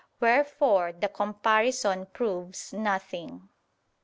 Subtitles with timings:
[0.19, 3.49] Wherefore the comparison proves nothing.